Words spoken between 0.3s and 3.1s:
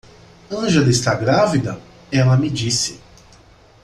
Angela está grávida? ela me disse.